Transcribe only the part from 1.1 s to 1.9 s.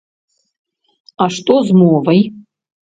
А што з